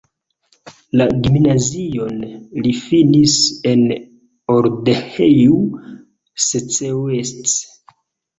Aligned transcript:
La 1.01 1.05
gimnazion 1.25 2.15
li 2.67 2.71
finis 2.85 3.35
en 3.73 3.85
Odorheiu 4.55 5.61
Secuiesc. 6.49 7.65